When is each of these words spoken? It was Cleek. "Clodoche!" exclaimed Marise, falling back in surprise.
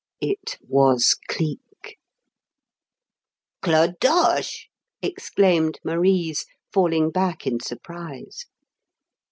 It 0.19 0.57
was 0.63 1.15
Cleek. 1.27 1.99
"Clodoche!" 3.61 4.65
exclaimed 4.99 5.79
Marise, 5.85 6.45
falling 6.73 7.11
back 7.11 7.45
in 7.45 7.59
surprise. 7.59 8.47